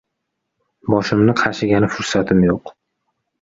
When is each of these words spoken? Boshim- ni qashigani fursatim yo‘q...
Boshim- 0.93 1.21
ni 1.27 1.35
qashigani 1.41 1.91
fursatim 1.99 2.43
yo‘q... 2.49 2.75